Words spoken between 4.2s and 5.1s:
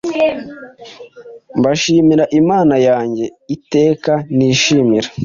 nishimira